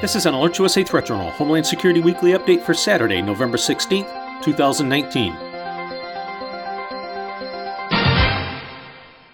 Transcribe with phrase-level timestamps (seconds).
[0.00, 4.06] This is an AlertsUSA Threat Journal Homeland Security Weekly Update for Saturday, November 16th,
[4.44, 5.32] 2019.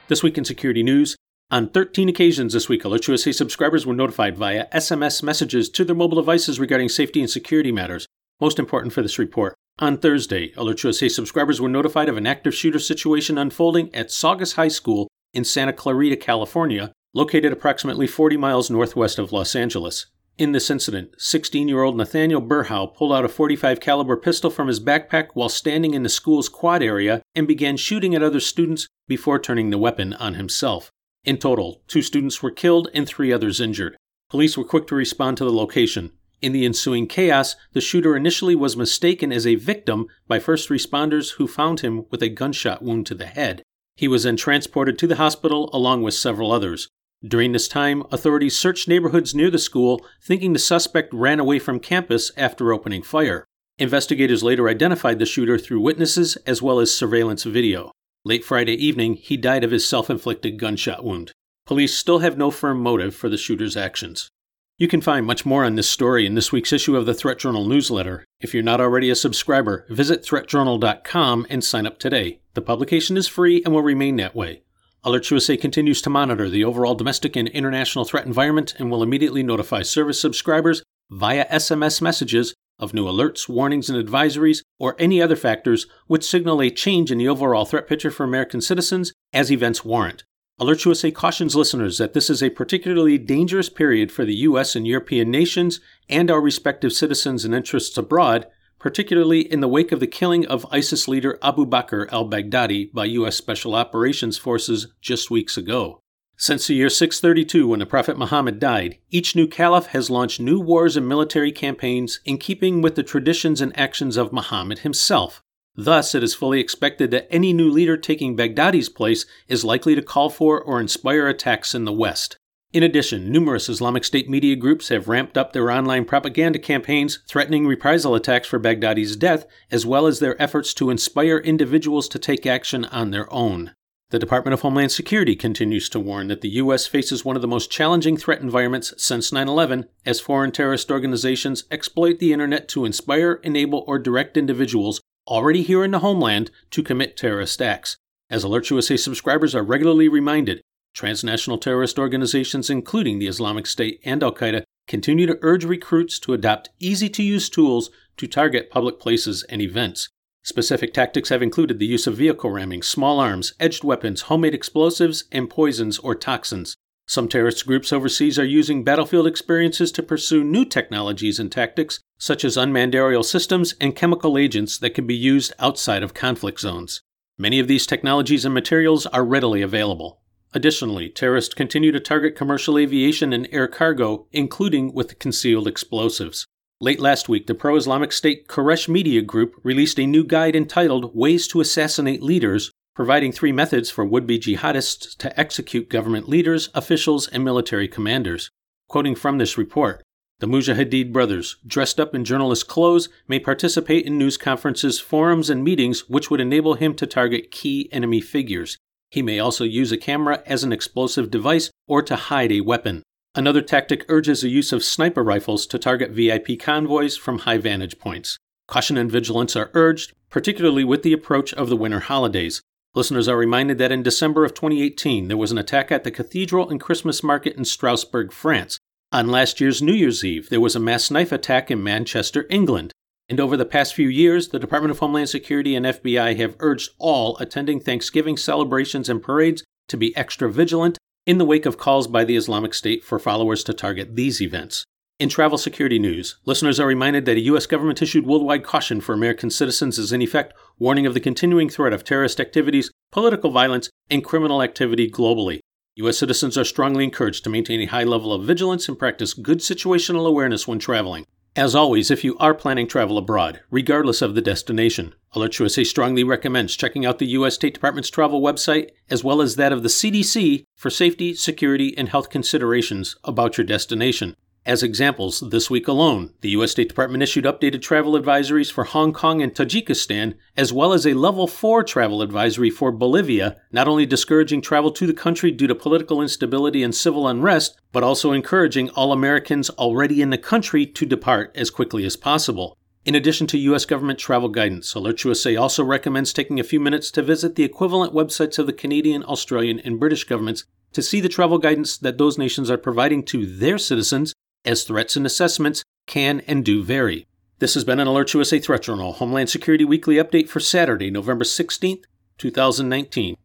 [0.08, 1.16] This week in security news,
[1.50, 6.16] on 13 occasions this week, AlertsUSA subscribers were notified via SMS messages to their mobile
[6.16, 8.06] devices regarding safety and security matters.
[8.40, 12.78] Most important for this report, on Thursday, AlertsUSA subscribers were notified of an active shooter
[12.78, 19.18] situation unfolding at Saugus High School in Santa Clarita, California, located approximately 40 miles northwest
[19.18, 20.06] of Los Angeles.
[20.36, 25.28] In this incident, 16-year-old Nathaniel Berhow pulled out a 45 caliber pistol from his backpack
[25.34, 29.70] while standing in the school's quad area and began shooting at other students before turning
[29.70, 30.90] the weapon on himself.
[31.24, 33.96] In total, two students were killed and three others injured.
[34.28, 36.10] Police were quick to respond to the location.
[36.42, 41.34] In the ensuing chaos, the shooter initially was mistaken as a victim by first responders
[41.34, 43.62] who found him with a gunshot wound to the head.
[43.94, 46.88] He was then transported to the hospital along with several others.
[47.26, 51.80] During this time, authorities searched neighborhoods near the school, thinking the suspect ran away from
[51.80, 53.46] campus after opening fire.
[53.78, 57.90] Investigators later identified the shooter through witnesses as well as surveillance video.
[58.26, 61.32] Late Friday evening, he died of his self inflicted gunshot wound.
[61.66, 64.28] Police still have no firm motive for the shooter's actions.
[64.76, 67.38] You can find much more on this story in this week's issue of the Threat
[67.38, 68.24] Journal newsletter.
[68.40, 72.40] If you're not already a subscriber, visit threatjournal.com and sign up today.
[72.52, 74.62] The publication is free and will remain that way.
[75.04, 79.82] AlertsUSA continues to monitor the overall domestic and international threat environment and will immediately notify
[79.82, 85.86] service subscribers via SMS messages of new alerts, warnings, and advisories, or any other factors
[86.06, 90.24] which signal a change in the overall threat picture for American citizens as events warrant.
[90.58, 94.74] AlertsUSA cautions listeners that this is a particularly dangerous period for the U.S.
[94.74, 98.46] and European nations and our respective citizens and interests abroad,
[98.84, 103.06] particularly in the wake of the killing of ISIS leader Abu Bakr al Baghdadi by
[103.06, 103.34] U.S.
[103.34, 106.00] Special Operations Forces just weeks ago.
[106.36, 110.60] Since the year 632, when the Prophet Muhammad died, each new caliph has launched new
[110.60, 115.42] wars and military campaigns in keeping with the traditions and actions of Muhammad himself.
[115.74, 120.02] Thus, it is fully expected that any new leader taking Baghdadi's place is likely to
[120.02, 122.36] call for or inspire attacks in the West.
[122.74, 127.68] In addition, numerous Islamic State media groups have ramped up their online propaganda campaigns threatening
[127.68, 132.46] reprisal attacks for Baghdadi's death, as well as their efforts to inspire individuals to take
[132.46, 133.76] action on their own.
[134.10, 136.84] The Department of Homeland Security continues to warn that the U.S.
[136.84, 141.62] faces one of the most challenging threat environments since 9 11 as foreign terrorist organizations
[141.70, 146.82] exploit the Internet to inspire, enable, or direct individuals already here in the homeland to
[146.82, 147.98] commit terrorist acts.
[148.28, 150.60] As AlertsUSA subscribers are regularly reminded,
[150.94, 156.34] Transnational terrorist organizations, including the Islamic State and Al Qaeda, continue to urge recruits to
[156.34, 160.08] adopt easy to use tools to target public places and events.
[160.44, 165.24] Specific tactics have included the use of vehicle ramming, small arms, edged weapons, homemade explosives,
[165.32, 166.76] and poisons or toxins.
[167.06, 172.44] Some terrorist groups overseas are using battlefield experiences to pursue new technologies and tactics, such
[172.44, 177.00] as unmanned aerial systems and chemical agents that can be used outside of conflict zones.
[177.36, 180.20] Many of these technologies and materials are readily available.
[180.54, 186.46] Additionally, terrorists continue to target commercial aviation and air cargo, including with concealed explosives.
[186.80, 191.12] Late last week, the pro Islamic State Quraysh Media Group released a new guide entitled
[191.12, 196.70] Ways to Assassinate Leaders, providing three methods for would be jihadists to execute government leaders,
[196.72, 198.48] officials, and military commanders.
[198.88, 200.02] Quoting from this report,
[200.38, 205.64] the Mujahideen brothers, dressed up in journalist clothes, may participate in news conferences, forums, and
[205.64, 208.78] meetings which would enable him to target key enemy figures.
[209.14, 213.04] He may also use a camera as an explosive device or to hide a weapon.
[213.36, 218.00] Another tactic urges the use of sniper rifles to target VIP convoys from high vantage
[218.00, 218.38] points.
[218.66, 222.60] Caution and vigilance are urged, particularly with the approach of the winter holidays.
[222.96, 226.68] Listeners are reminded that in December of 2018, there was an attack at the cathedral
[226.68, 228.80] and Christmas market in Strasbourg, France.
[229.12, 232.90] On last year's New Year's Eve, there was a mass knife attack in Manchester, England.
[233.28, 236.90] And over the past few years, the Department of Homeland Security and FBI have urged
[236.98, 242.06] all attending Thanksgiving celebrations and parades to be extra vigilant in the wake of calls
[242.06, 244.84] by the Islamic State for followers to target these events.
[245.18, 247.66] In travel security news, listeners are reminded that a U.S.
[247.66, 251.92] government issued worldwide caution for American citizens is in effect warning of the continuing threat
[251.92, 255.60] of terrorist activities, political violence, and criminal activity globally.
[255.96, 256.18] U.S.
[256.18, 260.26] citizens are strongly encouraged to maintain a high level of vigilance and practice good situational
[260.26, 261.24] awareness when traveling.
[261.56, 266.74] As always, if you are planning travel abroad, regardless of the destination, AlertsUSA strongly recommends
[266.74, 267.54] checking out the U.S.
[267.54, 272.08] State Department's travel website as well as that of the CDC for safety, security, and
[272.08, 274.34] health considerations about your destination.
[274.66, 276.70] As examples, this week alone, the U.S.
[276.70, 281.12] State Department issued updated travel advisories for Hong Kong and Tajikistan, as well as a
[281.12, 285.74] level 4 travel advisory for Bolivia, not only discouraging travel to the country due to
[285.74, 291.04] political instability and civil unrest, but also encouraging all Americans already in the country to
[291.04, 292.78] depart as quickly as possible.
[293.04, 293.84] In addition to U.S.
[293.84, 298.58] government travel guidance, AlertsUSA also recommends taking a few minutes to visit the equivalent websites
[298.58, 300.64] of the Canadian, Australian, and British governments
[300.94, 304.32] to see the travel guidance that those nations are providing to their citizens
[304.64, 307.26] as threats and assessments can and do vary.
[307.58, 312.04] This has been an AlertsUSA Threat Journal Homeland Security Weekly Update for Saturday, November 16th,
[312.38, 313.36] 2019.